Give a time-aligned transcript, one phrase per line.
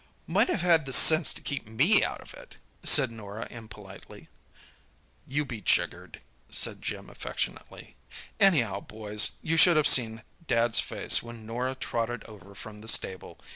[0.25, 4.29] "Might have had the sense to keep me out of it," said Norah impolitely.
[5.27, 7.95] "You be jiggered," said Jim affectionately.
[8.39, 13.37] "Anyhow, boys, you should have seen Dad's face when Norah trotted over from the stable.